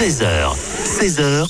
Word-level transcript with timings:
13h, 0.00 0.54
16h, 0.54 1.44
100% 1.44 1.46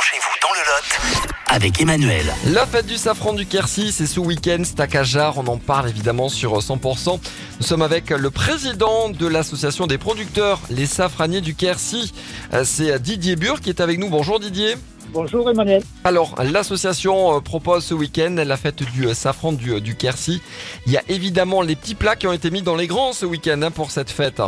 chez 0.00 0.16
vous 0.20 0.36
dans 0.40 0.54
le 0.54 0.60
Lot 0.60 1.28
avec 1.48 1.80
Emmanuel. 1.80 2.24
La 2.52 2.64
fête 2.66 2.86
du 2.86 2.96
safran 2.96 3.32
du 3.32 3.46
Quercy, 3.46 3.90
c'est 3.90 4.06
ce 4.06 4.20
week-end, 4.20 4.58
c'est 4.62 4.78
à 4.78 4.86
Cajar, 4.86 5.38
on 5.38 5.46
en 5.48 5.56
parle 5.56 5.88
évidemment 5.88 6.28
sur 6.28 6.56
100%. 6.56 7.18
Nous 7.58 7.66
sommes 7.66 7.82
avec 7.82 8.10
le 8.10 8.30
président 8.30 9.08
de 9.08 9.26
l'association 9.26 9.88
des 9.88 9.98
producteurs, 9.98 10.60
les 10.70 10.86
safraniers 10.86 11.40
du 11.40 11.56
Quercy. 11.56 12.14
Euh, 12.54 12.62
C'est 12.62 12.96
Didier 13.02 13.34
Bure 13.34 13.60
qui 13.60 13.70
est 13.70 13.80
avec 13.80 13.98
nous. 13.98 14.08
Bonjour 14.08 14.38
Didier. 14.38 14.76
Bonjour 15.12 15.50
Emmanuel. 15.50 15.82
Alors, 16.04 16.36
l'association 16.40 17.38
euh, 17.38 17.40
propose 17.40 17.84
ce 17.84 17.94
week-end 17.94 18.36
la 18.36 18.56
fête 18.56 18.84
du 18.84 19.06
euh, 19.06 19.14
safran 19.14 19.50
du, 19.50 19.72
euh, 19.72 19.80
du 19.80 19.96
Quercy. 19.96 20.40
Il 20.86 20.92
y 20.92 20.96
a 20.96 21.02
évidemment 21.08 21.62
les 21.62 21.74
petits 21.74 21.96
plats 21.96 22.14
qui 22.14 22.28
ont 22.28 22.32
été 22.32 22.52
mis 22.52 22.62
dans 22.62 22.76
les 22.76 22.86
grands 22.86 23.12
ce 23.12 23.26
week-end 23.26 23.60
hein, 23.62 23.72
pour 23.72 23.90
cette 23.90 24.10
fête. 24.12 24.40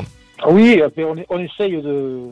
Oui, 0.47 0.81
euh, 0.81 0.89
on, 0.99 1.17
on 1.29 1.39
essaye 1.41 1.73
de, 1.83 2.29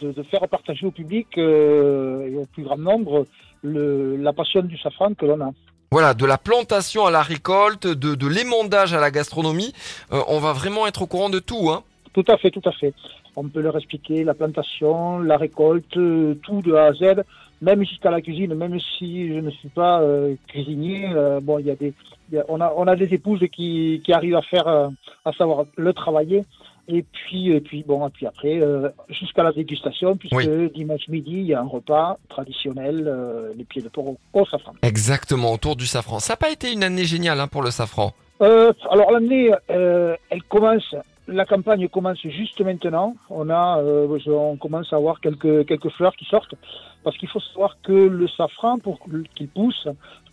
de, 0.00 0.12
de 0.12 0.22
faire 0.24 0.46
partager 0.48 0.86
au 0.86 0.90
public 0.90 1.28
euh, 1.38 2.28
et 2.30 2.36
au 2.36 2.46
plus 2.46 2.62
grand 2.62 2.78
nombre 2.78 3.26
le, 3.62 4.16
la 4.16 4.32
passion 4.32 4.62
du 4.62 4.76
safran 4.78 5.14
que 5.14 5.26
l'on 5.26 5.40
a. 5.40 5.50
Voilà, 5.90 6.14
de 6.14 6.24
la 6.24 6.38
plantation 6.38 7.04
à 7.06 7.10
la 7.10 7.22
récolte, 7.22 7.86
de, 7.86 8.14
de 8.14 8.26
l'émondage 8.26 8.94
à 8.94 9.00
la 9.00 9.10
gastronomie, 9.10 9.72
euh, 10.12 10.20
on 10.28 10.38
va 10.40 10.52
vraiment 10.52 10.86
être 10.86 11.02
au 11.02 11.06
courant 11.06 11.28
de 11.30 11.38
tout. 11.38 11.70
Hein. 11.70 11.82
Tout 12.14 12.24
à 12.28 12.36
fait, 12.38 12.50
tout 12.50 12.62
à 12.64 12.72
fait. 12.72 12.94
On 13.36 13.46
peut 13.48 13.60
leur 13.60 13.76
expliquer 13.76 14.24
la 14.24 14.34
plantation, 14.34 15.18
la 15.18 15.36
récolte, 15.36 15.96
euh, 15.96 16.34
tout 16.42 16.62
de 16.62 16.72
A 16.74 16.86
à 16.86 16.92
Z, 16.94 17.22
même 17.60 17.84
jusqu'à 17.84 18.10
la 18.10 18.20
cuisine, 18.20 18.54
même 18.54 18.78
si 18.98 19.28
je 19.28 19.38
ne 19.40 19.50
suis 19.50 19.68
pas 19.68 20.00
euh, 20.00 20.34
cuisinier. 20.48 21.08
bon, 21.42 21.58
il 21.58 21.66
y 21.66 21.70
a 21.70 21.76
des, 21.76 21.92
il 22.30 22.36
y 22.36 22.38
a- 22.38 22.44
on 22.48 22.60
a, 22.60 22.72
on 22.76 22.86
a 22.86 22.96
des 22.96 23.12
épouses 23.14 23.44
qui, 23.52 24.00
qui 24.04 24.12
arrivent 24.12 24.36
à 24.36 24.42
faire, 24.42 24.66
à 24.66 25.32
savoir 25.38 25.64
le 25.76 25.92
travailler. 25.92 26.42
Et 26.88 27.04
puis, 27.04 27.50
et 27.50 27.60
puis 27.60 27.84
bon, 27.86 28.06
et 28.06 28.10
puis 28.10 28.26
après, 28.26 28.60
euh, 28.60 28.88
jusqu'à 29.08 29.42
la 29.42 29.52
dégustation, 29.52 30.16
puisque 30.16 30.34
Oui. 30.34 30.70
dimanche 30.74 31.06
midi, 31.08 31.32
il 31.32 31.46
y 31.46 31.54
a 31.54 31.60
un 31.60 31.66
repas 31.66 32.18
traditionnel, 32.28 33.04
euh, 33.06 33.52
les 33.56 33.64
pieds 33.64 33.82
de 33.82 33.88
porc 33.88 34.16
au, 34.32 34.46
safran. 34.46 34.72
Exactement, 34.82 35.52
autour 35.52 35.76
du 35.76 35.86
safran. 35.86 36.18
Ça 36.18 36.32
n'a 36.32 36.36
pas 36.36 36.50
été 36.50 36.72
une 36.72 36.82
année 36.82 37.04
géniale 37.04 37.38
hein, 37.40 37.46
pour 37.46 37.62
le 37.62 37.70
safran. 37.70 38.12
Euh, 38.40 38.72
alors 38.90 39.12
l'année, 39.12 39.52
euh, 39.70 40.16
elle 40.30 40.42
commence, 40.42 40.94
la 41.28 41.44
campagne 41.44 41.88
commence 41.88 42.20
juste 42.24 42.60
maintenant. 42.60 43.14
On 43.30 43.48
a, 43.48 43.78
euh, 43.78 44.18
on 44.26 44.56
commence 44.56 44.92
à 44.92 44.96
avoir 44.96 45.20
quelques 45.20 45.66
quelques 45.66 45.90
fleurs 45.90 46.16
qui 46.16 46.24
sortent, 46.24 46.56
parce 47.04 47.16
qu'il 47.16 47.28
faut 47.28 47.40
savoir 47.40 47.76
que 47.82 47.92
le 47.92 48.26
safran, 48.26 48.78
pour 48.78 48.98
qu'il 49.36 49.48
pousse, 49.48 49.86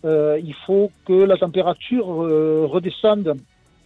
euh, 0.04 0.40
il 0.42 0.54
faut 0.66 0.90
que 1.06 1.12
la 1.12 1.36
température 1.36 2.24
euh, 2.24 2.66
redescende 2.68 3.36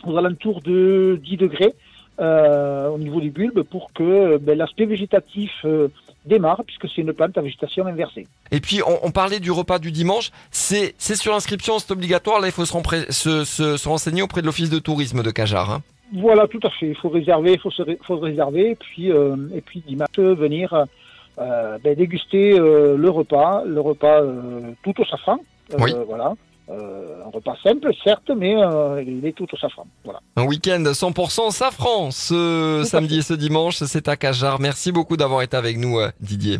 aux 0.07 0.17
alentours 0.17 0.61
de 0.63 1.21
10 1.23 1.37
degrés 1.37 1.75
euh, 2.21 2.89
au 2.89 2.99
niveau 2.99 3.21
du 3.21 3.31
bulbe 3.31 3.63
pour 3.63 3.93
que 3.93 4.37
ben, 4.39 4.57
l'aspect 4.57 4.87
végétatif 4.87 5.51
euh, 5.65 5.89
démarre, 6.27 6.63
puisque 6.67 6.89
c'est 6.89 7.03
une 7.03 7.13
plante 7.13 7.37
à 7.37 7.43
végétation 7.43 7.87
inversée. 7.87 8.27
Et 8.51 8.61
puis, 8.61 8.81
on, 8.87 8.99
on 9.07 9.11
parlait 9.11 9.41
du 9.41 9.51
repas 9.51 9.79
du 9.79 9.91
dimanche. 9.93 10.31
C'est 10.51 10.95
sur 11.01 11.35
inscription, 11.35 11.79
c'est 11.79 11.91
obligatoire. 11.93 12.41
Là, 12.41 12.47
il 12.49 12.53
faut 12.53 12.65
se, 12.65 12.73
rempré- 12.73 13.11
se, 13.11 13.45
se- 13.45 13.77
se 13.77 13.89
renseigner 13.89 14.23
auprès 14.23 14.41
de 14.41 14.47
l'office 14.47 14.71
de 14.71 14.79
tourisme 14.79 15.23
de 15.23 15.31
Cajar. 15.31 15.71
hein. 15.71 15.83
Voilà, 16.13 16.47
tout 16.47 16.61
à 16.63 16.71
fait. 16.71 16.87
Il 16.89 16.97
faut 16.97 17.09
réserver, 17.09 17.55
il 17.55 17.59
faut 17.59 17.71
se 17.71 17.83
ré- 17.83 17.99
faut 18.07 18.17
se 18.19 18.23
réserver, 18.23 18.71
et 18.71 18.75
puis 18.77 19.11
euh, 19.11 19.37
et 19.55 19.61
puis 19.61 19.83
dimanche 19.87 20.07
euh, 20.19 20.35
venir 20.35 20.73
euh, 21.39 21.79
ben, 21.83 21.95
déguster 21.97 22.53
euh, 22.59 22.97
le 22.97 23.11
repas, 23.11 23.65
le 23.67 23.81
repas 23.81 24.23
euh, 24.23 24.61
tout 24.85 24.95
au 25.01 25.05
safran. 25.05 25.39
Euh, 25.73 25.77
Oui. 25.81 25.93
Voilà, 26.07 26.35
Euh, 26.71 27.23
un 27.25 27.31
repas 27.31 27.57
simple, 27.63 27.91
certes, 28.03 28.31
mais 28.35 28.57
euh, 28.57 29.03
il 29.07 29.25
est 29.27 29.33
tout 29.33 29.47
au 29.53 29.57
safran. 29.57 29.87
Voilà. 30.03 30.21
Un 30.37 30.45
week-end 30.45 30.83
100% 30.83 31.51
safran 31.51 32.11
ce 32.11 32.83
samedi 32.87 33.19
et 33.19 33.23
ce 33.23 33.35
dimanche. 33.35 33.77
C'est 33.77 34.09
à 34.09 34.17
Cajar. 34.17 34.61
Merci 34.61 34.91
beaucoup 34.91 35.17
d'avoir 35.17 35.43
été 35.43 35.57
avec 35.57 35.77
nous, 35.77 35.99
euh, 35.99 36.11
Didier. 36.21 36.59